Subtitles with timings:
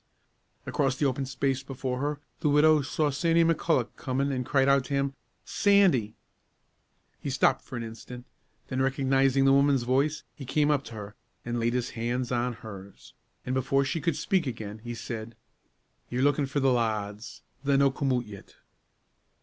[0.65, 4.85] Across the open space before her, the widow saw Sandy McCulloch coming, and cried out
[4.85, 5.13] to him,
[5.45, 6.15] "Sandy!"
[7.19, 8.25] He stopped for an instant,
[8.67, 11.13] then, recognizing the woman's voice, he came up to her,
[11.45, 13.13] and laid his hands on hers,
[13.45, 15.35] and, before she could speak again, he said,
[16.09, 17.43] "Ye're lookin' for the lads.
[17.63, 18.55] They're no' come oot yet."